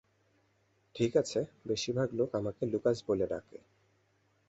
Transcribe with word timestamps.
ঠিক 0.95 1.11
আছে, 1.17 1.39
বেশিরভাগ 1.65 2.09
লোক 2.13 2.29
আমাকে 2.35 2.63
লুকাস 2.65 2.97
বলে 3.07 3.25
ডাকে। 3.27 3.57